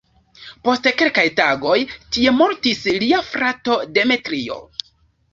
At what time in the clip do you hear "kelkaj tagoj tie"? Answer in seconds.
1.01-2.33